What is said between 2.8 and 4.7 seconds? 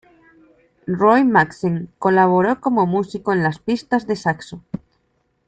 músico en las pistas de saxo.